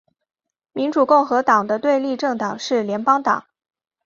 [0.73, 3.45] 民主共和党的对立政党是联邦党。